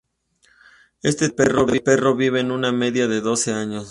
[1.03, 3.89] Este tipo de perro vive una media de doce años.